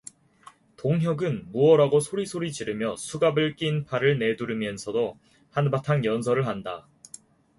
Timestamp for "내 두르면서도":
4.17-5.15